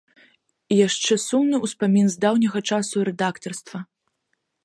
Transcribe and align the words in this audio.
І 0.75 0.77
яшчэ 0.87 1.17
сумны 1.25 1.59
ўспамін 1.65 2.07
з 2.15 2.17
даўняга 2.25 2.59
часу 2.69 2.95
рэдактарства. 3.09 3.77